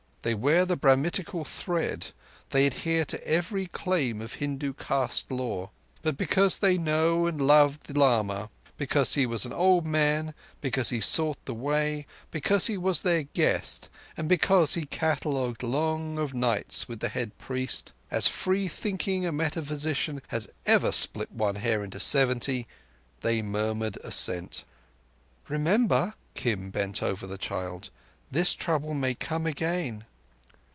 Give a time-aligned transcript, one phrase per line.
[0.23, 2.11] They wear the Brahminical thread;
[2.51, 5.71] they adhere to every claim of Hindu caste law.
[6.03, 10.89] But, because they knew and loved the lama, because he was an old man, because
[10.91, 16.35] he sought the Way, because he was their guest, and because he collogued long of
[16.35, 21.99] nights with the head priest—as free thinking a metaphysician as ever split one hair into
[21.99, 24.65] seventy—they murmured assent.
[25.47, 27.89] "Remember,"—Kim bent over the child—.
[28.29, 30.03] "this trouble may come again."